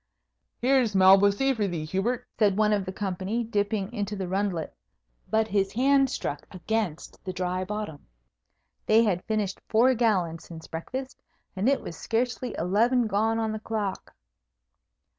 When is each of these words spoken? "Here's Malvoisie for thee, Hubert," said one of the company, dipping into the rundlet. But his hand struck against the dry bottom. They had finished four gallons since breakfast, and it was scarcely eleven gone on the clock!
"Here's 0.57 0.95
Malvoisie 0.95 1.53
for 1.53 1.67
thee, 1.67 1.85
Hubert," 1.85 2.25
said 2.39 2.57
one 2.57 2.73
of 2.73 2.85
the 2.85 2.91
company, 2.91 3.43
dipping 3.43 3.93
into 3.93 4.15
the 4.15 4.27
rundlet. 4.27 4.73
But 5.29 5.47
his 5.49 5.73
hand 5.73 6.09
struck 6.09 6.47
against 6.49 7.23
the 7.23 7.31
dry 7.31 7.63
bottom. 7.65 8.07
They 8.87 9.03
had 9.03 9.23
finished 9.25 9.61
four 9.69 9.93
gallons 9.93 10.43
since 10.45 10.65
breakfast, 10.65 11.21
and 11.55 11.69
it 11.69 11.81
was 11.81 11.95
scarcely 11.95 12.55
eleven 12.57 13.05
gone 13.05 13.37
on 13.37 13.51
the 13.51 13.59
clock! 13.59 14.15